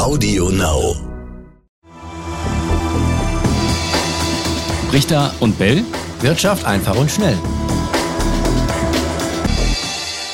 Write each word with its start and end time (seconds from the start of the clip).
Audio 0.00 0.48
Now. 0.48 0.96
Richter 4.94 5.34
und 5.40 5.58
Bell. 5.58 5.84
Wirtschaft 6.22 6.64
einfach 6.64 6.96
und 6.96 7.10
schnell. 7.10 7.36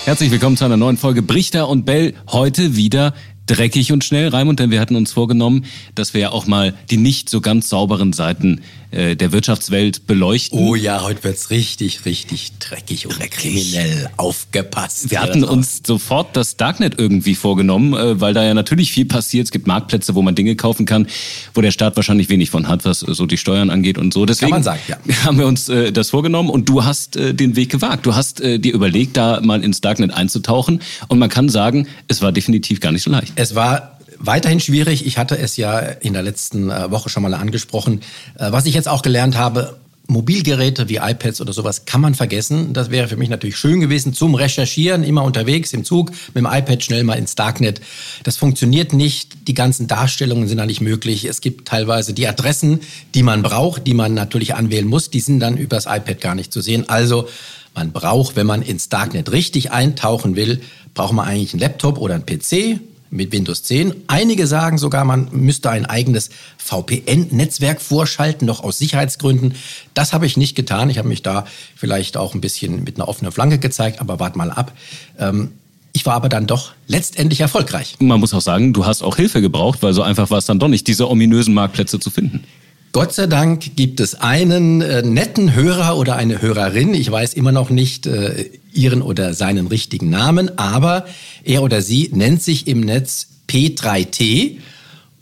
Herzlich 0.05 0.31
willkommen 0.31 0.57
zu 0.57 0.65
einer 0.65 0.77
neuen 0.77 0.97
Folge 0.97 1.23
Brichter 1.23 1.69
und 1.69 1.85
Bell. 1.85 2.15
Heute 2.31 2.77
wieder 2.77 3.13
dreckig 3.47 3.93
und 3.93 4.05
schnell, 4.05 4.29
Raimund, 4.29 4.61
denn 4.61 4.71
wir 4.71 4.81
hatten 4.81 4.97
uns 4.97 5.13
vorgenommen, 5.13 5.65
dass 5.95 6.15
wir 6.15 6.21
ja 6.21 6.31
auch 6.31 6.47
mal 6.47 6.75
die 6.91 6.97
nicht 6.97 7.31
so 7.31 7.41
ganz 7.41 7.69
sauberen 7.69 8.13
Seiten 8.13 8.63
äh, 8.91 9.17
der 9.17 9.33
Wirtschaftswelt 9.33 10.07
beleuchten. 10.07 10.59
Oh 10.59 10.75
ja, 10.75 11.03
heute 11.03 11.25
wird's 11.25 11.51
richtig, 11.51 12.05
richtig 12.05 12.53
dreckig 12.59 13.07
und 13.07 13.19
dreckig. 13.19 13.39
kriminell. 13.39 14.11
Aufgepasst. 14.17 15.11
Wir 15.11 15.21
hatten 15.21 15.45
uns 15.45 15.83
sofort 15.85 16.37
das 16.37 16.57
Darknet 16.57 16.95
irgendwie 16.99 17.35
vorgenommen, 17.35 17.95
äh, 17.95 18.21
weil 18.21 18.35
da 18.35 18.45
ja 18.45 18.55
natürlich 18.55 18.93
viel 18.93 19.05
passiert. 19.05 19.45
Es 19.45 19.51
gibt 19.51 19.67
Marktplätze, 19.67 20.15
wo 20.15 20.23
man 20.23 20.35
Dinge 20.35 20.57
kaufen 20.57 20.87
kann, 20.87 21.07
wo 21.55 21.61
der 21.61 21.73
Staat 21.73 21.97
wahrscheinlich 21.97 22.29
wenig 22.29 22.51
von 22.51 22.69
hat, 22.69 22.85
was 22.85 23.01
so 23.01 23.27
die 23.27 23.37
Steuern 23.37 23.71
angeht 23.71 23.99
und 23.99 24.13
so. 24.15 24.25
Deswegen 24.25 24.53
kann 24.53 24.63
man 24.63 24.65
sagen, 24.65 24.81
ja. 24.89 24.99
haben 25.25 25.39
wir 25.39 25.47
uns 25.47 25.69
äh, 25.69 25.93
das 25.93 26.11
vorgenommen 26.11 26.51
und 26.51 26.69
du 26.69 26.85
hast 26.85 27.17
äh, 27.17 27.35
den 27.35 27.57
Weg 27.57 27.71
gewagt. 27.71 28.07
Du 28.07 28.15
hast 28.15 28.41
äh, 28.41 28.59
dir 28.59 28.73
überlegt, 28.73 29.17
da 29.17 29.41
mal 29.43 29.63
ins 29.63 29.81
Darknet 29.81 30.13
einzutauchen 30.13 30.81
und 31.09 31.19
man 31.19 31.29
kann 31.29 31.49
sagen, 31.49 31.87
es 32.09 32.23
war 32.23 32.33
definitiv 32.33 32.81
gar 32.81 32.93
nicht 32.93 33.03
so 33.03 33.11
leicht. 33.11 33.36
Es 33.37 33.55
war 33.55 33.99
weiterhin 34.19 34.61
schwierig. 34.61 35.07
Ich 35.07 35.19
hatte 35.19 35.39
es 35.39 35.57
ja 35.57 35.79
in 35.79 36.15
der 36.15 36.23
letzten 36.23 36.71
äh, 36.71 36.91
Woche 36.91 37.11
schon 37.11 37.23
mal 37.23 37.35
angesprochen. 37.35 38.01
Äh, 38.39 38.51
was 38.51 38.67
ich 38.67 38.75
jetzt 38.75 38.89
auch 38.89 39.03
gelernt 39.03 39.37
habe, 39.37 39.77
Mobilgeräte 40.09 40.89
wie 40.89 40.97
iPads 40.97 41.41
oder 41.41 41.53
sowas 41.53 41.85
kann 41.85 42.01
man 42.01 42.15
vergessen. 42.15 42.73
Das 42.73 42.91
wäre 42.91 43.09
für 43.09 43.17
mich 43.17 43.29
natürlich 43.29 43.57
schön 43.57 43.81
gewesen 43.81 44.15
zum 44.15 44.35
Recherchieren, 44.35 45.03
immer 45.03 45.25
unterwegs 45.25 45.73
im 45.73 45.85
Zug 45.85 46.13
mit 46.29 46.37
dem 46.37 46.47
iPad 46.47 46.83
schnell 46.83 47.05
mal 47.05 47.15
ins 47.15 47.35
Darknet. 47.35 47.81
Das 48.23 48.37
funktioniert 48.37 48.93
nicht. 48.93 49.49
Die 49.49 49.55
ganzen 49.55 49.87
Darstellungen 49.87 50.49
sind 50.49 50.59
da 50.59 50.67
nicht 50.67 50.81
möglich. 50.81 51.25
Es 51.25 51.41
gibt 51.41 51.69
teilweise 51.69 52.15
die 52.15 52.27
Adressen, 52.27 52.81
die 53.15 53.23
man 53.23 53.43
braucht, 53.43 53.87
die 53.87 53.95
man 53.95 54.15
natürlich 54.15 54.55
anwählen 54.55 54.87
muss. 54.87 55.11
Die 55.11 55.21
sind 55.21 55.41
dann 55.41 55.57
übers 55.57 55.87
iPad 55.87 56.21
gar 56.21 56.35
nicht 56.35 56.53
zu 56.53 56.61
sehen. 56.61 56.89
Also 56.89 57.29
man 57.75 57.93
braucht, 57.93 58.37
wenn 58.37 58.47
man 58.47 58.63
ins 58.63 58.89
Darknet 58.89 59.33
richtig 59.33 59.73
eintauchen 59.73 60.37
will, 60.37 60.63
braucht 60.95 61.13
man 61.13 61.27
eigentlich 61.27 61.53
einen 61.53 61.61
Laptop 61.61 61.99
oder 61.99 62.15
einen 62.15 62.25
PC 62.25 62.81
mit 63.11 63.33
Windows 63.33 63.63
10. 63.63 63.95
Einige 64.07 64.47
sagen 64.47 64.79
sogar, 64.79 65.05
man 65.05 65.29
müsste 65.33 65.71
ein 65.71 65.87
eigenes 65.87 66.31
VPN-Netzwerk 66.59 67.81
vorschalten, 67.81 68.47
noch 68.47 68.63
aus 68.63 68.79
Sicherheitsgründen. 68.79 69.55
Das 69.95 70.13
habe 70.13 70.27
ich 70.27 70.37
nicht 70.37 70.57
getan. 70.57 70.91
Ich 70.91 70.99
habe 70.99 71.09
mich 71.09 71.23
da 71.23 71.47
vielleicht 71.75 72.17
auch 72.17 72.35
ein 72.35 72.41
bisschen 72.41 72.85
mit 72.85 72.97
einer 72.97 73.09
offenen 73.09 73.33
Flanke 73.33 73.59
gezeigt, 73.59 74.01
aber 74.01 74.19
wart 74.21 74.37
mal 74.37 74.51
ab. 74.51 74.73
Ähm, 75.19 75.53
ich 75.93 76.05
war 76.05 76.15
aber 76.15 76.29
dann 76.29 76.47
doch 76.47 76.73
letztendlich 76.89 77.41
erfolgreich. 77.41 77.97
Man 78.01 78.21
muss 78.21 78.35
auch 78.35 78.43
sagen, 78.43 78.75
du 78.75 78.85
hast 78.85 79.03
auch 79.03 79.17
Hilfe 79.17 79.41
gebraucht, 79.41 79.83
weil 79.83 79.95
so 79.95 80.03
einfach 80.03 80.29
war 80.29 80.39
es 80.39 80.45
dann 80.45 80.59
doch 80.59 80.69
nicht, 80.69 80.87
diese 80.87 81.09
ominösen 81.09 81.55
Marktplätze 81.55 81.99
zu 81.99 82.11
finden. 82.11 82.45
Gott 82.93 83.13
sei 83.13 83.27
Dank 83.27 83.77
gibt 83.77 84.01
es 84.01 84.15
einen 84.15 84.81
äh, 84.81 85.03
netten 85.03 85.55
Hörer 85.55 85.97
oder 85.97 86.17
eine 86.17 86.41
Hörerin, 86.41 86.95
ich 86.95 87.11
weiß 87.11 87.35
immer 87.35 87.53
noch 87.53 87.71
nicht 87.71 88.07
äh, 88.07 88.51
ihren 88.77 89.03
oder 89.03 89.35
seinen 89.35 89.67
richtigen 89.67 90.11
Namen, 90.11 90.59
aber 90.59 91.07
er 91.45 91.63
oder 91.63 91.83
sie 91.83 92.11
nennt 92.13 92.43
sich 92.43 92.67
im 92.67 92.81
Netz 92.81 93.29
P3T 93.49 94.59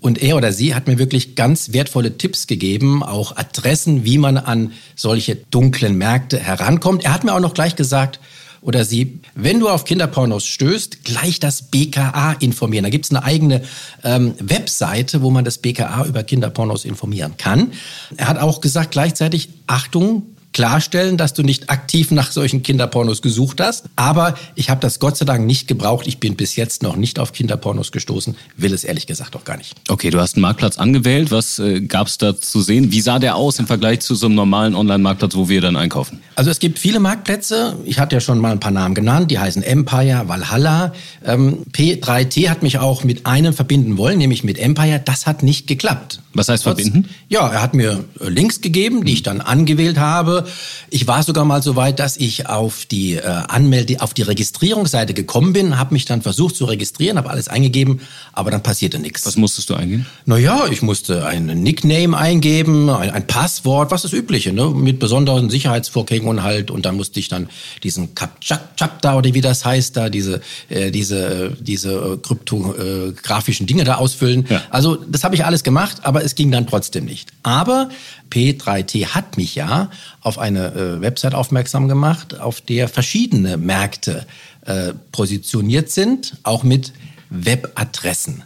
und 0.00 0.22
er 0.22 0.36
oder 0.36 0.52
sie 0.52 0.74
hat 0.74 0.86
mir 0.86 0.98
wirklich 0.98 1.34
ganz 1.34 1.72
wertvolle 1.72 2.18
Tipps 2.18 2.46
gegeben, 2.46 3.02
auch 3.02 3.36
Adressen, 3.36 4.04
wie 4.04 4.18
man 4.18 4.36
an 4.36 4.72
solche 4.96 5.36
dunklen 5.36 5.96
Märkte 5.96 6.38
herankommt. 6.38 7.04
Er 7.04 7.14
hat 7.14 7.24
mir 7.24 7.32
auch 7.32 7.40
noch 7.40 7.54
gleich 7.54 7.74
gesagt, 7.74 8.20
oder 8.64 8.84
sie, 8.84 9.20
wenn 9.34 9.60
du 9.60 9.68
auf 9.68 9.84
Kinderpornos 9.84 10.46
stößt, 10.46 11.04
gleich 11.04 11.38
das 11.38 11.62
BKA 11.62 12.32
informieren. 12.40 12.84
Da 12.84 12.90
gibt 12.90 13.04
es 13.04 13.10
eine 13.10 13.22
eigene 13.22 13.62
ähm, 14.02 14.34
Webseite, 14.40 15.20
wo 15.20 15.30
man 15.30 15.44
das 15.44 15.58
BKA 15.58 16.06
über 16.06 16.22
Kinderpornos 16.22 16.86
informieren 16.86 17.36
kann. 17.36 17.72
Er 18.16 18.28
hat 18.28 18.38
auch 18.38 18.62
gesagt 18.62 18.90
gleichzeitig, 18.90 19.50
Achtung, 19.66 20.33
klarstellen, 20.54 21.18
dass 21.18 21.34
du 21.34 21.42
nicht 21.42 21.68
aktiv 21.68 22.10
nach 22.10 22.30
solchen 22.32 22.62
Kinderpornos 22.62 23.20
gesucht 23.20 23.60
hast. 23.60 23.84
Aber 23.96 24.34
ich 24.54 24.70
habe 24.70 24.80
das 24.80 24.98
Gott 25.00 25.18
sei 25.18 25.26
Dank 25.26 25.44
nicht 25.44 25.68
gebraucht. 25.68 26.06
Ich 26.06 26.18
bin 26.18 26.36
bis 26.36 26.56
jetzt 26.56 26.82
noch 26.82 26.96
nicht 26.96 27.18
auf 27.18 27.32
Kinderpornos 27.32 27.92
gestoßen, 27.92 28.36
will 28.56 28.72
es 28.72 28.84
ehrlich 28.84 29.06
gesagt 29.06 29.36
auch 29.36 29.44
gar 29.44 29.58
nicht. 29.58 29.74
Okay, 29.88 30.08
du 30.08 30.20
hast 30.20 30.36
einen 30.36 30.42
Marktplatz 30.42 30.78
angewählt. 30.78 31.30
Was 31.30 31.58
äh, 31.58 31.82
gab 31.82 32.06
es 32.06 32.16
da 32.16 32.40
zu 32.40 32.62
sehen? 32.62 32.92
Wie 32.92 33.02
sah 33.02 33.18
der 33.18 33.36
aus 33.36 33.58
im 33.58 33.66
Vergleich 33.66 34.00
zu 34.00 34.14
so 34.14 34.26
einem 34.26 34.36
normalen 34.36 34.74
Online-Marktplatz, 34.74 35.34
wo 35.34 35.48
wir 35.48 35.60
dann 35.60 35.76
einkaufen? 35.76 36.20
Also 36.36 36.50
es 36.50 36.60
gibt 36.60 36.78
viele 36.78 37.00
Marktplätze. 37.00 37.76
Ich 37.84 37.98
hatte 37.98 38.16
ja 38.16 38.20
schon 38.20 38.38
mal 38.38 38.52
ein 38.52 38.60
paar 38.60 38.70
Namen 38.70 38.94
genannt. 38.94 39.30
Die 39.30 39.38
heißen 39.38 39.62
Empire, 39.62 40.22
Valhalla. 40.26 40.92
Ähm, 41.24 41.64
P3T 41.72 42.48
hat 42.48 42.62
mich 42.62 42.78
auch 42.78 43.02
mit 43.02 43.26
einem 43.26 43.52
verbinden 43.52 43.98
wollen, 43.98 44.18
nämlich 44.18 44.44
mit 44.44 44.58
Empire. 44.58 45.02
Das 45.04 45.26
hat 45.26 45.42
nicht 45.42 45.66
geklappt. 45.66 46.20
Was 46.34 46.48
heißt 46.48 46.64
verbinden? 46.64 47.08
Ja, 47.28 47.48
er 47.48 47.62
hat 47.62 47.74
mir 47.74 48.04
äh, 48.20 48.28
Links 48.28 48.60
gegeben, 48.60 49.04
die 49.04 49.12
ich 49.12 49.22
dann 49.22 49.40
angewählt 49.40 49.98
habe. 49.98 50.44
Ich 50.90 51.06
war 51.06 51.22
sogar 51.22 51.44
mal 51.44 51.62
so 51.62 51.76
weit, 51.76 52.00
dass 52.00 52.16
ich 52.16 52.48
auf 52.48 52.86
die 52.86 53.14
äh, 53.14 53.22
Anmelde, 53.22 54.00
auf 54.00 54.14
die 54.14 54.22
Registrierungsseite 54.22 55.14
gekommen 55.14 55.52
bin, 55.52 55.78
habe 55.78 55.94
mich 55.94 56.04
dann 56.04 56.22
versucht 56.22 56.56
zu 56.56 56.64
registrieren, 56.64 57.18
habe 57.18 57.30
alles 57.30 57.48
eingegeben, 57.48 58.00
aber 58.32 58.50
dann 58.50 58.62
passierte 58.62 58.98
nichts. 58.98 59.24
Was 59.26 59.36
musstest 59.36 59.70
du 59.70 59.74
eingeben? 59.74 60.06
Naja, 60.26 60.64
ich 60.70 60.82
musste 60.82 61.24
ein 61.24 61.46
Nickname 61.46 62.16
eingeben, 62.16 62.90
ein, 62.90 63.10
ein 63.10 63.26
Passwort, 63.26 63.92
was 63.92 64.02
das 64.02 64.12
Übliche, 64.12 64.52
ne? 64.52 64.70
mit 64.70 64.98
besonderen 64.98 65.50
Sicherheitsvorkehrungen 65.50 66.42
halt. 66.42 66.70
Und 66.70 66.84
dann 66.84 66.96
musste 66.96 67.20
ich 67.20 67.28
dann 67.28 67.48
diesen 67.84 68.10
Chapter 68.40 69.16
oder 69.16 69.32
wie 69.32 69.40
das 69.40 69.64
heißt, 69.64 69.96
da 69.96 70.08
diese 70.08 70.40
äh, 70.68 70.90
diese 70.90 71.24
äh, 71.24 71.50
diese 71.60 72.18
kryptografischen 72.18 73.66
Dinge 73.66 73.84
da 73.84 73.96
ausfüllen. 73.96 74.46
Ja. 74.48 74.62
Also 74.70 74.96
das 74.96 75.22
habe 75.22 75.36
ich 75.36 75.44
alles 75.44 75.62
gemacht, 75.62 75.98
aber 76.02 76.23
es 76.24 76.34
ging 76.34 76.50
dann 76.50 76.66
trotzdem 76.66 77.04
nicht. 77.04 77.32
Aber 77.42 77.90
P3T 78.30 79.08
hat 79.08 79.36
mich 79.36 79.54
ja 79.54 79.90
auf 80.20 80.38
eine 80.38 80.74
äh, 80.74 81.00
Website 81.00 81.34
aufmerksam 81.34 81.88
gemacht, 81.88 82.40
auf 82.40 82.60
der 82.60 82.88
verschiedene 82.88 83.56
Märkte 83.56 84.26
äh, 84.66 84.94
positioniert 85.12 85.90
sind, 85.90 86.38
auch 86.42 86.62
mit 86.62 86.92
Webadressen. 87.30 88.42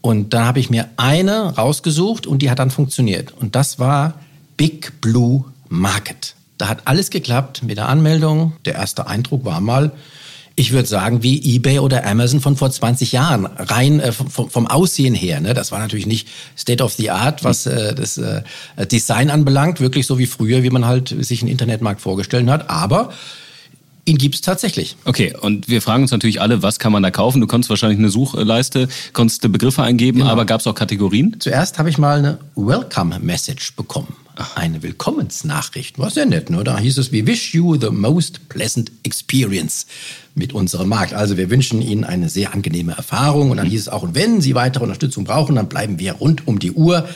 Und 0.00 0.34
da 0.34 0.44
habe 0.44 0.60
ich 0.60 0.70
mir 0.70 0.88
eine 0.96 1.56
rausgesucht 1.56 2.26
und 2.26 2.40
die 2.40 2.50
hat 2.50 2.58
dann 2.58 2.70
funktioniert. 2.70 3.32
Und 3.32 3.54
das 3.56 3.78
war 3.78 4.14
Big 4.56 5.00
Blue 5.00 5.44
Market. 5.68 6.34
Da 6.58 6.68
hat 6.68 6.82
alles 6.84 7.10
geklappt 7.10 7.62
mit 7.62 7.78
der 7.78 7.88
Anmeldung. 7.88 8.52
Der 8.64 8.74
erste 8.74 9.06
Eindruck 9.06 9.44
war 9.44 9.60
mal, 9.60 9.92
ich 10.56 10.72
würde 10.72 10.86
sagen, 10.86 11.22
wie 11.22 11.56
eBay 11.56 11.80
oder 11.80 12.06
Amazon 12.06 12.40
von 12.40 12.56
vor 12.56 12.70
20 12.70 13.12
Jahren, 13.12 13.46
rein 13.46 14.00
äh, 14.00 14.12
vom, 14.12 14.48
vom, 14.48 14.66
Aussehen 14.66 15.14
her. 15.14 15.40
Ne? 15.40 15.52
Das 15.52 15.72
war 15.72 15.80
natürlich 15.80 16.06
nicht 16.06 16.28
State 16.56 16.82
of 16.82 16.92
the 16.92 17.10
Art, 17.10 17.42
was 17.42 17.66
äh, 17.66 17.94
das 17.94 18.18
äh, 18.18 18.42
Design 18.90 19.30
anbelangt, 19.30 19.80
wirklich 19.80 20.06
so 20.06 20.18
wie 20.18 20.26
früher, 20.26 20.62
wie 20.62 20.70
man 20.70 20.86
halt 20.86 21.14
sich 21.20 21.42
einen 21.42 21.50
Internetmarkt 21.50 22.00
vorgestellt 22.00 22.48
hat. 22.48 22.70
Aber 22.70 23.10
Ihn 24.06 24.18
gibt 24.18 24.34
es 24.34 24.42
tatsächlich. 24.42 24.96
Okay, 25.06 25.34
und 25.40 25.66
wir 25.68 25.80
fragen 25.80 26.02
uns 26.02 26.10
natürlich 26.10 26.38
alle, 26.42 26.62
was 26.62 26.78
kann 26.78 26.92
man 26.92 27.02
da 27.02 27.10
kaufen? 27.10 27.40
Du 27.40 27.46
konntest 27.46 27.70
wahrscheinlich 27.70 27.98
eine 27.98 28.10
Suchleiste, 28.10 28.88
konntest 29.14 29.50
Begriffe 29.50 29.82
eingeben, 29.82 30.18
genau. 30.18 30.30
aber 30.30 30.44
gab 30.44 30.60
es 30.60 30.66
auch 30.66 30.74
Kategorien? 30.74 31.36
Zuerst 31.38 31.78
habe 31.78 31.88
ich 31.88 31.96
mal 31.96 32.18
eine 32.18 32.38
Welcome 32.54 33.18
Message 33.20 33.74
bekommen. 33.76 34.14
Eine 34.56 34.82
Willkommensnachricht. 34.82 35.98
War 35.98 36.10
sehr 36.10 36.26
nett, 36.26 36.50
ne? 36.50 36.64
Da 36.64 36.78
hieß 36.78 36.98
es, 36.98 37.12
we 37.12 37.24
wish 37.26 37.54
you 37.54 37.76
the 37.78 37.90
most 37.90 38.48
pleasant 38.48 38.90
experience 39.04 39.86
mit 40.34 40.52
unserem 40.52 40.88
Markt. 40.88 41.14
Also 41.14 41.36
wir 41.36 41.50
wünschen 41.50 41.80
Ihnen 41.80 42.02
eine 42.02 42.28
sehr 42.28 42.52
angenehme 42.52 42.92
Erfahrung. 42.96 43.52
Und 43.52 43.58
dann 43.58 43.68
hieß 43.68 43.82
es 43.82 43.88
auch, 43.88 44.02
und 44.02 44.16
wenn 44.16 44.40
Sie 44.40 44.56
weitere 44.56 44.82
Unterstützung 44.82 45.24
brauchen, 45.24 45.54
dann 45.54 45.68
bleiben 45.68 46.00
wir 46.00 46.14
rund 46.14 46.48
um 46.48 46.58
die 46.58 46.72
Uhr 46.72 47.08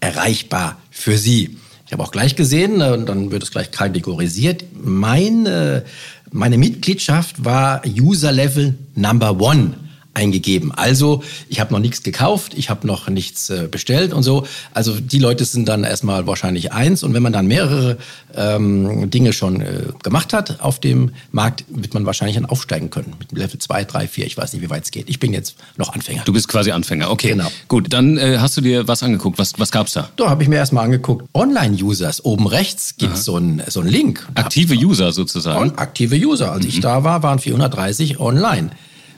erreichbar 0.00 0.76
für 0.90 1.16
Sie. 1.16 1.56
Ich 1.86 1.92
habe 1.92 2.02
auch 2.02 2.12
gleich 2.12 2.36
gesehen, 2.36 2.80
äh, 2.82 2.90
und 2.90 3.08
dann 3.08 3.30
wird 3.30 3.42
es 3.42 3.50
gleich 3.50 3.70
kategorisiert, 3.70 4.64
meine, 4.74 5.84
meine 6.30 6.58
Mitgliedschaft 6.58 7.44
war 7.44 7.82
User 7.86 8.32
Level 8.32 8.76
Number 8.94 9.40
One 9.40 9.85
eingegeben. 10.16 10.72
Also 10.72 11.22
ich 11.48 11.60
habe 11.60 11.72
noch 11.72 11.80
nichts 11.80 12.02
gekauft, 12.02 12.54
ich 12.56 12.70
habe 12.70 12.86
noch 12.86 13.08
nichts 13.08 13.50
äh, 13.50 13.68
bestellt 13.70 14.12
und 14.12 14.22
so. 14.22 14.46
Also 14.72 14.98
die 14.98 15.18
Leute 15.18 15.44
sind 15.44 15.68
dann 15.68 15.84
erstmal 15.84 16.26
wahrscheinlich 16.26 16.72
eins. 16.72 17.02
Und 17.02 17.12
wenn 17.12 17.22
man 17.22 17.32
dann 17.32 17.46
mehrere 17.46 17.98
ähm, 18.34 19.10
Dinge 19.10 19.32
schon 19.32 19.60
äh, 19.60 19.82
gemacht 20.02 20.32
hat 20.32 20.60
auf 20.60 20.80
dem 20.80 21.10
Markt, 21.32 21.64
wird 21.68 21.92
man 21.92 22.06
wahrscheinlich 22.06 22.36
dann 22.36 22.46
aufsteigen 22.46 22.90
können. 22.90 23.14
Mit 23.18 23.32
Level 23.32 23.58
2, 23.58 23.84
3, 23.84 24.08
4, 24.08 24.26
ich 24.26 24.36
weiß 24.36 24.54
nicht, 24.54 24.62
wie 24.62 24.70
weit 24.70 24.84
es 24.84 24.90
geht. 24.90 25.08
Ich 25.10 25.20
bin 25.20 25.34
jetzt 25.34 25.56
noch 25.76 25.92
Anfänger. 25.92 26.22
Du 26.24 26.32
bist 26.32 26.48
quasi 26.48 26.70
Anfänger, 26.70 27.10
okay. 27.10 27.28
Genau. 27.28 27.50
Gut, 27.68 27.92
dann 27.92 28.16
äh, 28.16 28.38
hast 28.40 28.56
du 28.56 28.62
dir 28.62 28.88
was 28.88 29.02
angeguckt. 29.02 29.38
Was, 29.38 29.58
was 29.58 29.70
gab 29.70 29.86
es 29.86 29.92
da? 29.92 30.08
Da 30.16 30.30
habe 30.30 30.42
ich 30.42 30.48
mir 30.48 30.56
erstmal 30.56 30.84
angeguckt. 30.84 31.28
Online-Users. 31.34 32.24
Oben 32.24 32.46
rechts 32.46 32.96
gibt 32.96 33.14
es 33.14 33.24
so 33.24 33.36
einen 33.36 33.62
so 33.68 33.82
Link. 33.82 34.26
Aktive 34.34 34.74
User 34.74 35.12
sozusagen. 35.12 35.76
aktive 35.76 36.16
User. 36.16 36.52
Als 36.52 36.64
mhm. 36.64 36.70
ich 36.70 36.80
da 36.80 37.04
war, 37.04 37.22
waren 37.22 37.38
430 37.38 38.18
online 38.18 38.70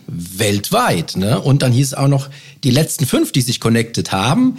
weltweit. 0.09 1.17
Ne? 1.17 1.41
Und 1.41 1.63
dann 1.63 1.73
hieß 1.73 1.89
es 1.89 1.95
auch 1.95 2.09
noch, 2.09 2.29
die 2.65 2.71
letzten 2.71 3.07
fünf, 3.07 3.33
die 3.33 3.43
sich 3.43 3.61
connected 3.61 4.11
haben, 4.11 4.59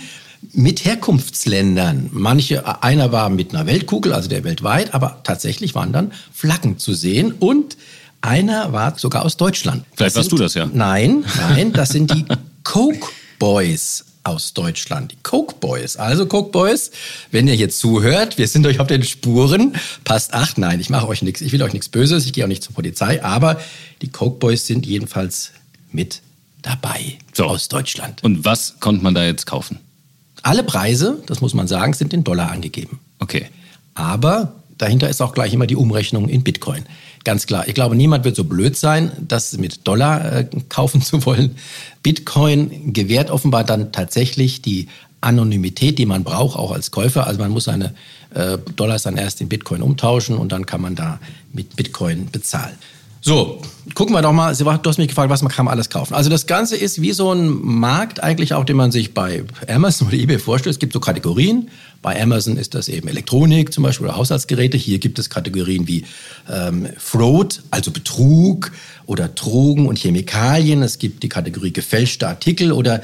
mit 0.53 0.85
Herkunftsländern. 0.85 2.09
Manche, 2.13 2.83
einer 2.83 3.11
war 3.11 3.29
mit 3.29 3.53
einer 3.53 3.65
Weltkugel, 3.65 4.13
also 4.13 4.29
der 4.29 4.43
weltweit, 4.43 4.93
aber 4.93 5.21
tatsächlich 5.23 5.75
waren 5.75 5.91
dann 5.91 6.13
Flaggen 6.33 6.77
zu 6.77 6.93
sehen 6.93 7.33
und 7.39 7.75
einer 8.21 8.71
war 8.71 8.97
sogar 8.97 9.25
aus 9.25 9.37
Deutschland. 9.37 9.83
Vielleicht 9.95 10.15
warst 10.15 10.31
du 10.31 10.37
das 10.37 10.53
ja. 10.53 10.69
Nein, 10.71 11.25
nein, 11.37 11.73
das 11.73 11.89
sind 11.89 12.13
die 12.13 12.25
Coke 12.63 13.07
Boys 13.37 14.05
aus 14.29 14.53
Deutschland, 14.53 15.11
die 15.11 15.17
Coke 15.23 15.55
Boys. 15.59 15.97
Also 15.97 16.25
Coke 16.25 16.51
Boys, 16.51 16.91
wenn 17.31 17.47
ihr 17.47 17.55
hier 17.55 17.69
zuhört, 17.69 18.37
wir 18.37 18.47
sind 18.47 18.65
euch 18.67 18.79
auf 18.79 18.87
den 18.87 19.03
Spuren. 19.03 19.75
Passt 20.03 20.33
acht, 20.33 20.57
nein, 20.57 20.79
ich 20.79 20.89
mache 20.89 21.07
euch 21.07 21.21
nichts, 21.21 21.41
ich 21.41 21.51
will 21.51 21.61
euch 21.63 21.73
nichts 21.73 21.89
Böses, 21.89 22.25
ich 22.25 22.33
gehe 22.33 22.43
auch 22.43 22.47
nicht 22.47 22.63
zur 22.63 22.73
Polizei, 22.73 23.23
aber 23.23 23.59
die 24.01 24.09
Coke 24.09 24.39
Boys 24.39 24.65
sind 24.67 24.85
jedenfalls 24.85 25.51
mit 25.91 26.21
dabei 26.61 27.17
So. 27.33 27.45
aus 27.45 27.67
Deutschland. 27.67 28.23
Und 28.23 28.45
was 28.45 28.79
konnte 28.79 29.03
man 29.03 29.13
da 29.15 29.25
jetzt 29.25 29.45
kaufen? 29.45 29.79
Alle 30.43 30.63
Preise, 30.63 31.21
das 31.25 31.41
muss 31.41 31.53
man 31.53 31.67
sagen, 31.67 31.93
sind 31.93 32.13
in 32.13 32.23
Dollar 32.23 32.51
angegeben. 32.51 32.99
Okay. 33.19 33.47
Aber 33.95 34.53
dahinter 34.79 35.07
ist 35.09 35.21
auch 35.21 35.33
gleich 35.33 35.53
immer 35.53 35.67
die 35.67 35.75
Umrechnung 35.75 36.27
in 36.27 36.43
Bitcoin. 36.43 36.83
Ganz 37.23 37.45
klar. 37.45 37.67
Ich 37.67 37.75
glaube, 37.75 37.95
niemand 37.95 38.25
wird 38.25 38.35
so 38.35 38.45
blöd 38.45 38.75
sein, 38.75 39.11
das 39.19 39.55
mit 39.57 39.87
Dollar 39.87 40.33
äh, 40.33 40.47
kaufen 40.69 41.01
zu 41.03 41.23
wollen. 41.25 41.55
Bitcoin 42.01 42.93
gewährt 42.93 43.29
offenbar 43.29 43.63
dann 43.63 43.91
tatsächlich 43.91 44.63
die 44.63 44.87
Anonymität, 45.21 45.99
die 45.99 46.05
man 46.05 46.23
braucht, 46.23 46.57
auch 46.57 46.71
als 46.71 46.91
Käufer. 46.91 47.27
Also 47.27 47.39
man 47.39 47.51
muss 47.51 47.65
seine 47.65 47.93
äh, 48.33 48.57
Dollars 48.75 49.03
dann 49.03 49.17
erst 49.17 49.41
in 49.41 49.49
Bitcoin 49.49 49.81
umtauschen 49.81 50.37
und 50.37 50.51
dann 50.51 50.65
kann 50.65 50.81
man 50.81 50.95
da 50.95 51.19
mit 51.51 51.75
Bitcoin 51.75 52.31
bezahlen. 52.31 52.75
So, 53.21 53.61
gucken 53.95 54.15
wir 54.15 54.21
doch 54.21 54.31
mal. 54.31 54.55
Du 54.55 54.65
hast 54.65 54.97
mich 54.97 55.09
gefragt, 55.09 55.29
was 55.29 55.41
man 55.41 55.51
kann 55.51 55.67
alles 55.67 55.89
kaufen. 55.89 56.13
Also 56.13 56.29
das 56.29 56.47
Ganze 56.47 56.77
ist 56.77 57.01
wie 57.01 57.11
so 57.11 57.33
ein 57.33 57.49
Markt 57.61 58.23
eigentlich 58.23 58.53
auch, 58.53 58.63
den 58.63 58.77
man 58.77 58.91
sich 58.91 59.13
bei 59.13 59.43
Amazon 59.67 60.07
oder 60.07 60.17
eBay 60.17 60.39
vorstellt. 60.39 60.75
Es 60.75 60.79
gibt 60.79 60.93
so 60.93 61.01
Kategorien. 61.01 61.69
Bei 62.01 62.21
Amazon 62.21 62.55
ist 62.55 62.75
das 62.75 62.87
eben 62.87 63.09
Elektronik 63.09 63.73
zum 63.73 63.83
Beispiel 63.83 64.07
oder 64.07 64.15
Haushaltsgeräte. 64.15 64.77
Hier 64.77 64.99
gibt 64.99 65.19
es 65.19 65.29
Kategorien 65.29 65.87
wie 65.87 66.05
ähm, 66.49 66.87
Fraud, 66.97 67.61
also 67.71 67.91
Betrug 67.91 68.71
oder 69.05 69.27
Drogen 69.27 69.87
und 69.87 69.99
Chemikalien. 69.99 70.81
Es 70.81 70.97
gibt 70.97 71.23
die 71.23 71.29
Kategorie 71.29 71.73
gefälschte 71.73 72.27
Artikel 72.27 72.71
oder 72.71 73.01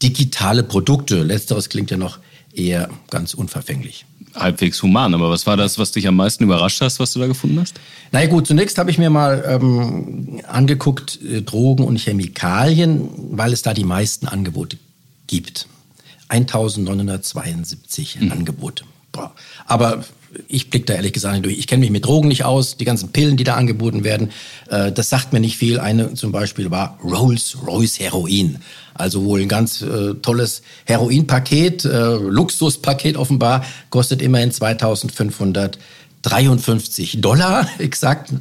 digitale 0.00 0.62
Produkte. 0.62 1.24
Letzteres 1.24 1.68
klingt 1.68 1.90
ja 1.90 1.96
noch 1.96 2.18
eher 2.54 2.88
ganz 3.10 3.34
unverfänglich. 3.34 4.04
Halbwegs 4.34 4.82
human, 4.82 5.14
aber 5.14 5.30
was 5.30 5.46
war 5.46 5.56
das, 5.56 5.78
was 5.78 5.92
dich 5.92 6.06
am 6.06 6.16
meisten 6.16 6.44
überrascht 6.44 6.80
hast, 6.80 7.00
was 7.00 7.12
du 7.12 7.20
da 7.20 7.26
gefunden 7.26 7.60
hast? 7.60 7.80
Na 8.12 8.22
ja, 8.22 8.28
gut, 8.28 8.46
zunächst 8.46 8.78
habe 8.78 8.90
ich 8.90 8.98
mir 8.98 9.10
mal 9.10 9.44
ähm, 9.46 10.40
angeguckt 10.46 11.20
äh, 11.22 11.42
Drogen 11.42 11.84
und 11.84 11.98
Chemikalien, 11.98 13.08
weil 13.32 13.52
es 13.52 13.62
da 13.62 13.74
die 13.74 13.84
meisten 13.84 14.28
Angebote 14.28 14.78
gibt. 15.26 15.66
1972 16.28 18.18
Angebote. 18.30 18.84
Boah. 19.12 19.32
Aber 19.66 20.04
ich 20.48 20.70
blicke 20.70 20.86
da 20.86 20.94
ehrlich 20.94 21.12
gesagt 21.12 21.34
nicht 21.34 21.44
durch. 21.44 21.58
Ich 21.58 21.66
kenne 21.66 21.80
mich 21.80 21.90
mit 21.90 22.06
Drogen 22.06 22.28
nicht 22.28 22.44
aus. 22.44 22.76
Die 22.76 22.84
ganzen 22.84 23.10
Pillen, 23.10 23.36
die 23.36 23.42
da 23.44 23.56
angeboten 23.56 24.04
werden, 24.04 24.30
äh, 24.68 24.92
das 24.92 25.10
sagt 25.10 25.32
mir 25.32 25.40
nicht 25.40 25.56
viel. 25.56 25.80
Eine 25.80 26.14
zum 26.14 26.30
Beispiel 26.32 26.70
war 26.70 26.98
Rolls-Royce 27.02 27.98
Heroin. 27.98 28.58
Also 28.94 29.24
wohl 29.24 29.40
ein 29.40 29.48
ganz 29.48 29.82
äh, 29.82 30.14
tolles 30.14 30.62
Heroinpaket, 30.84 31.84
äh, 31.84 32.14
Luxuspaket 32.14 33.16
offenbar, 33.16 33.64
kostet 33.88 34.22
immerhin 34.22 34.52
2553 34.52 37.20
Dollar 37.20 37.66
exakt 37.78 38.32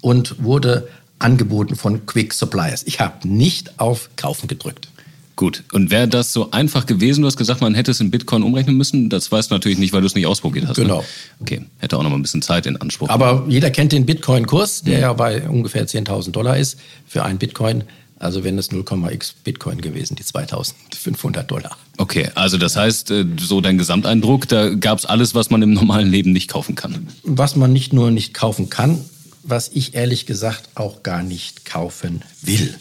und 0.00 0.42
wurde 0.42 0.88
angeboten 1.18 1.76
von 1.76 2.06
Quick 2.06 2.32
Suppliers. 2.34 2.82
Ich 2.86 3.00
habe 3.00 3.26
nicht 3.26 3.80
auf 3.80 4.10
Kaufen 4.16 4.46
gedrückt. 4.48 4.88
Gut. 5.38 5.62
Und 5.70 5.92
wäre 5.92 6.08
das 6.08 6.32
so 6.32 6.50
einfach 6.50 6.84
gewesen? 6.84 7.20
Du 7.20 7.28
hast 7.28 7.36
gesagt, 7.36 7.60
man 7.60 7.72
hätte 7.72 7.92
es 7.92 8.00
in 8.00 8.10
Bitcoin 8.10 8.42
umrechnen 8.42 8.76
müssen. 8.76 9.08
Das 9.08 9.30
weißt 9.30 9.52
du 9.52 9.54
natürlich 9.54 9.78
nicht, 9.78 9.92
weil 9.92 10.00
du 10.00 10.08
es 10.08 10.16
nicht 10.16 10.26
ausprobiert 10.26 10.66
hast. 10.66 10.74
Genau. 10.74 10.98
Ne? 10.98 11.06
Okay. 11.38 11.64
Hätte 11.78 11.96
auch 11.96 12.02
noch 12.02 12.10
mal 12.10 12.16
ein 12.16 12.22
bisschen 12.22 12.42
Zeit 12.42 12.66
in 12.66 12.76
Anspruch. 12.76 13.08
Aber 13.08 13.44
jeder 13.46 13.70
kennt 13.70 13.92
den 13.92 14.04
Bitcoin-Kurs, 14.04 14.82
der 14.82 14.98
ja 14.98 15.12
bei 15.12 15.48
ungefähr 15.48 15.86
10.000 15.86 16.32
Dollar 16.32 16.58
ist 16.58 16.76
für 17.06 17.24
einen 17.24 17.38
Bitcoin. 17.38 17.84
Also 18.18 18.42
wenn 18.42 18.58
es 18.58 18.72
0,x 18.72 19.34
Bitcoin 19.44 19.80
gewesen, 19.80 20.16
die 20.16 20.24
2.500 20.24 21.44
Dollar. 21.44 21.78
Okay, 21.98 22.30
also 22.34 22.58
das 22.58 22.74
heißt, 22.74 23.12
äh, 23.12 23.24
so 23.38 23.60
dein 23.60 23.78
Gesamteindruck, 23.78 24.48
da 24.48 24.70
gab 24.74 24.98
es 24.98 25.06
alles, 25.06 25.36
was 25.36 25.50
man 25.50 25.62
im 25.62 25.72
normalen 25.72 26.10
Leben 26.10 26.32
nicht 26.32 26.50
kaufen 26.50 26.74
kann. 26.74 27.06
Was 27.22 27.54
man 27.54 27.72
nicht 27.72 27.92
nur 27.92 28.10
nicht 28.10 28.34
kaufen 28.34 28.70
kann, 28.70 29.04
was 29.44 29.70
ich 29.72 29.94
ehrlich 29.94 30.26
gesagt 30.26 30.70
auch 30.74 31.04
gar 31.04 31.22
nicht 31.22 31.64
kaufen 31.64 32.22
will. 32.42 32.74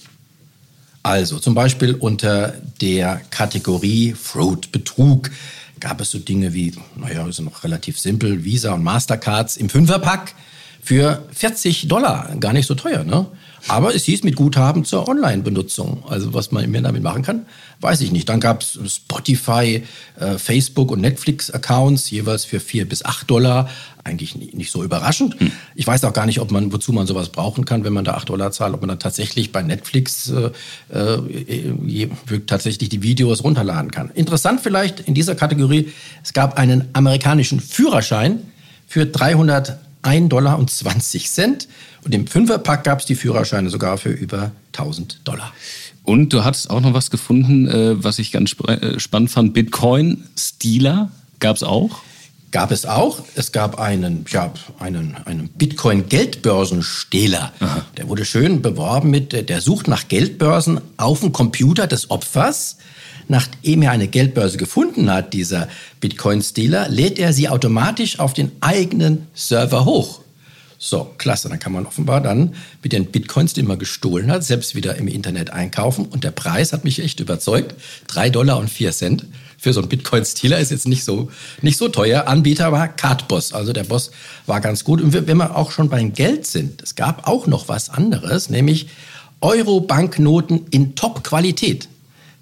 Also 1.03 1.39
zum 1.39 1.53
Beispiel 1.55 1.93
unter 1.93 2.53
der 2.81 3.21
Kategorie 3.29 4.13
Fraud, 4.13 4.71
Betrug, 4.71 5.29
gab 5.79 6.01
es 6.01 6.11
so 6.11 6.19
Dinge 6.19 6.53
wie, 6.53 6.73
naja, 6.95 7.25
ist 7.27 7.39
noch 7.39 7.63
relativ 7.63 7.99
simpel, 7.99 8.43
Visa 8.43 8.73
und 8.73 8.83
Mastercards 8.83 9.57
im 9.57 9.69
Fünferpack 9.69 10.33
für 10.81 11.23
40 11.31 11.87
Dollar. 11.87 12.35
Gar 12.39 12.53
nicht 12.53 12.65
so 12.65 12.75
teuer, 12.75 13.03
ne? 13.03 13.27
Aber 13.67 13.93
es 13.93 14.03
hieß 14.05 14.23
mit 14.23 14.35
Guthaben 14.35 14.85
zur 14.85 15.07
Online-Benutzung. 15.07 16.03
Also 16.07 16.33
was 16.33 16.51
man 16.51 16.69
mehr 16.69 16.81
damit 16.81 17.03
machen 17.03 17.23
kann, 17.23 17.45
weiß 17.81 18.01
ich 18.01 18.11
nicht. 18.11 18.29
Dann 18.29 18.39
gab 18.39 18.61
es 18.61 18.79
Spotify, 18.87 19.83
äh, 20.19 20.37
Facebook 20.37 20.91
und 20.91 21.01
Netflix-Accounts, 21.01 22.09
jeweils 22.09 22.45
für 22.45 22.59
4 22.59 22.87
bis 22.87 23.03
8 23.03 23.29
Dollar. 23.29 23.69
Eigentlich 24.03 24.35
nicht, 24.35 24.71
so 24.71 24.83
überraschend. 24.83 25.37
Hm. 25.39 25.51
Ich 25.75 25.85
weiß 25.85 26.05
auch 26.05 26.13
gar 26.13 26.25
nicht, 26.25 26.39
ob 26.39 26.51
man, 26.51 26.71
wozu 26.71 26.93
man 26.93 27.07
sowas 27.07 27.29
brauchen 27.29 27.65
kann, 27.65 27.83
wenn 27.83 27.91
man 27.91 28.05
da 28.05 28.13
8 28.13 28.29
Dollar 28.29 28.51
zahlt, 28.51 28.73
ob 28.73 28.81
man 28.81 28.87
dann 28.87 28.99
tatsächlich 28.99 29.51
bei 29.51 29.61
Netflix 29.61 30.31
äh, 30.31 30.51
äh, 30.97 32.09
tatsächlich 32.45 32.89
die 32.89 33.03
Videos 33.03 33.43
runterladen 33.43 33.91
kann. 33.91 34.11
Interessant 34.11 34.61
vielleicht 34.61 35.01
in 35.01 35.13
dieser 35.13 35.35
Kategorie, 35.35 35.91
es 36.23 36.31
gab 36.31 36.57
einen 36.57 36.85
amerikanischen 36.93 37.59
Führerschein 37.59 38.43
für 38.87 39.05
300 39.05 39.77
1 40.07 40.29
Dollar 40.29 40.57
und 40.57 40.71
20 40.71 41.29
Cent. 41.29 41.67
Und 42.03 42.15
im 42.15 42.27
Fünferpack 42.27 42.85
gab 42.85 43.01
es 43.01 43.05
die 43.05 43.15
Führerscheine 43.15 43.69
sogar 43.69 43.97
für 43.97 44.09
über 44.09 44.51
1000 44.73 45.19
Dollar. 45.25 45.51
Und 46.03 46.31
du 46.31 46.45
hattest 46.45 46.69
auch 46.69 46.79
noch 46.79 46.93
was 46.93 47.11
gefunden, 47.11 47.67
äh, 47.67 48.01
was 48.01 48.17
ich 48.17 48.31
ganz 48.31 48.55
äh, 48.67 48.97
spannend 48.99 49.29
fand. 49.29 49.53
Bitcoin 49.53 50.23
Stealer 50.37 51.11
gab 51.39 51.57
es 51.57 51.63
auch? 51.63 51.97
Gab 52.51 52.71
es 52.71 52.85
auch. 52.85 53.25
Es 53.35 53.51
gab 53.51 53.77
einen, 53.77 54.23
ja, 54.29 54.53
einen, 54.79 55.17
einen 55.25 55.49
Bitcoin-Geldbörsenstehler. 55.49 57.51
Der 57.97 58.07
wurde 58.07 58.23
schön 58.23 58.61
beworben 58.61 59.09
mit, 59.09 59.49
der 59.49 59.59
sucht 59.59 59.89
nach 59.89 60.07
Geldbörsen 60.07 60.79
auf 60.95 61.19
dem 61.19 61.33
Computer 61.33 61.87
des 61.87 62.09
Opfers. 62.09 62.77
Nachdem 63.27 63.81
er 63.81 63.91
eine 63.91 64.07
Geldbörse 64.07 64.57
gefunden 64.57 65.11
hat, 65.11 65.33
dieser 65.33 65.67
Bitcoin-Stealer, 65.99 66.89
lädt 66.89 67.19
er 67.19 67.33
sie 67.33 67.49
automatisch 67.49 68.19
auf 68.19 68.33
den 68.33 68.51
eigenen 68.61 69.27
Server 69.33 69.85
hoch. 69.85 70.21
So, 70.79 71.11
klasse. 71.17 71.49
Dann 71.49 71.59
kann 71.59 71.73
man 71.73 71.85
offenbar 71.85 72.21
dann 72.21 72.53
mit 72.83 72.93
den 72.93 73.07
Bitcoins, 73.07 73.53
die 73.53 73.63
man 73.63 73.79
gestohlen 73.79 74.31
hat, 74.31 74.43
selbst 74.43 74.75
wieder 74.75 74.95
im 74.95 75.07
Internet 75.07 75.49
einkaufen. 75.49 76.05
Und 76.05 76.23
der 76.23 76.31
Preis 76.31 76.71
hat 76.71 76.83
mich 76.83 76.99
echt 76.99 77.19
überzeugt. 77.19 77.75
Drei 78.05 78.29
Dollar 78.29 78.59
und 78.59 78.69
vier 78.69 78.91
Cent 78.91 79.25
für 79.57 79.73
so 79.73 79.79
einen 79.79 79.89
Bitcoin-Stealer 79.89 80.59
ist 80.59 80.69
jetzt 80.69 80.87
nicht 80.87 81.03
so, 81.03 81.31
nicht 81.63 81.77
so 81.77 81.87
teuer. 81.87 82.27
Anbieter 82.27 82.71
war 82.71 82.87
Cardboss. 82.87 83.53
Also 83.53 83.73
der 83.73 83.85
Boss 83.85 84.11
war 84.45 84.61
ganz 84.61 84.83
gut. 84.83 85.01
Und 85.01 85.13
wenn 85.13 85.37
wir 85.37 85.55
auch 85.55 85.71
schon 85.71 85.89
beim 85.89 86.13
Geld 86.13 86.45
sind, 86.45 86.83
es 86.83 86.93
gab 86.93 87.27
auch 87.27 87.47
noch 87.47 87.67
was 87.67 87.89
anderes, 87.89 88.51
nämlich 88.51 88.87
Euro-Banknoten 89.41 90.67
in 90.69 90.95
Top-Qualität. 90.95 91.89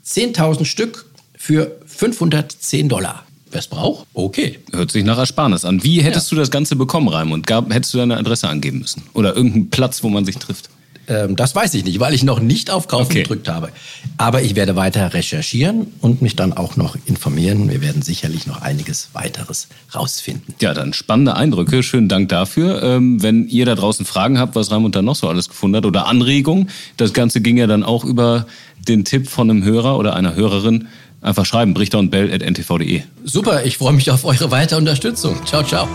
10.000 0.06 0.66
Stück 0.66 1.06
für 1.38 1.80
510 1.86 2.90
Dollar. 2.90 3.26
Wer 3.52 3.60
es 3.60 3.68
braucht? 3.68 4.06
Okay. 4.14 4.60
Hört 4.74 4.92
sich 4.92 5.04
nach 5.04 5.18
Ersparnis 5.18 5.64
an. 5.66 5.84
Wie 5.84 6.02
hättest 6.02 6.32
ja. 6.32 6.36
du 6.36 6.42
das 6.42 6.52
Ganze 6.52 6.76
bekommen, 6.76 7.08
Raimund? 7.08 7.48
Gab, 7.48 7.74
hättest 7.74 7.94
du 7.94 8.00
deine 8.00 8.18
Adresse 8.18 8.50
angeben 8.50 8.80
müssen? 8.80 9.04
Oder 9.14 9.36
irgendeinen 9.36 9.70
Platz, 9.70 10.04
wo 10.04 10.10
man 10.10 10.26
sich 10.26 10.38
trifft? 10.38 10.70
Ähm, 11.08 11.36
das 11.36 11.56
weiß 11.56 11.74
ich 11.76 11.86
nicht, 11.86 12.00
weil 12.00 12.14
ich 12.14 12.24
noch 12.24 12.40
nicht 12.40 12.70
auf 12.70 12.88
Kaufen 12.88 13.06
okay. 13.12 13.22
gedrückt 13.22 13.48
habe. 13.48 13.70
Aber 14.18 14.42
ich 14.42 14.56
werde 14.56 14.76
weiter 14.76 15.14
recherchieren 15.14 15.88
und 16.02 16.22
mich 16.22 16.36
dann 16.36 16.54
auch 16.54 16.76
noch 16.76 16.98
informieren. 17.06 17.70
Wir 17.70 17.82
werden 17.82 18.02
sicherlich 18.02 18.48
noch 18.48 18.62
einiges 18.62 19.10
weiteres 19.14 19.68
rausfinden. 19.94 20.56
Ja, 20.60 20.74
dann 20.74 20.94
spannende 20.94 21.36
Eindrücke. 21.36 21.84
Schönen 21.84 22.10
Dank 22.10 22.30
dafür. 22.30 22.82
Ähm, 22.84 23.22
wenn 23.22 23.48
ihr 23.48 23.66
da 23.66 23.76
draußen 23.76 24.06
Fragen 24.06 24.40
habt, 24.40 24.56
was 24.56 24.72
Raimund 24.72 24.96
da 24.96 25.02
noch 25.02 25.16
so 25.16 25.28
alles 25.28 25.50
gefunden 25.50 25.78
hat 25.78 25.86
oder 25.86 26.08
Anregungen, 26.08 26.70
das 26.98 27.14
Ganze 27.14 27.42
ging 27.42 27.58
ja 27.58 27.68
dann 27.68 27.84
auch 27.84 28.04
über 28.04 28.46
den 28.88 29.06
Tipp 29.06 29.28
von 29.28 29.50
einem 29.50 29.64
Hörer 29.64 29.98
oder 29.98 30.16
einer 30.16 30.36
Hörerin. 30.36 30.88
Einfach 31.22 31.46
schreiben, 31.46 31.74
brichter 31.74 31.98
und 31.98 32.12
bell 32.12 32.32
at 32.32 32.44
ntv.de. 32.44 33.02
Super, 33.24 33.66
ich 33.66 33.78
freue 33.78 33.94
mich 33.94 34.12
auf 34.12 34.26
eure 34.26 34.52
weitere 34.52 34.78
Unterstützung. 34.78 35.44
Ciao, 35.46 35.64
ciao. 35.64 35.88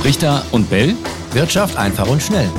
Brichter 0.00 0.44
und 0.50 0.70
Bell 0.70 0.94
Wirtschaft 1.34 1.76
einfach 1.76 2.08
und 2.08 2.22
schnell. 2.22 2.50